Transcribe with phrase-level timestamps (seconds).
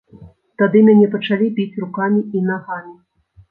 [0.61, 2.93] Тады мяне пачалі біць рукамі і нагамі.